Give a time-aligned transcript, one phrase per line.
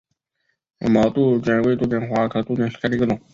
[0.79, 3.21] 绒毛杜鹃为杜鹃花科杜鹃属下的一个种。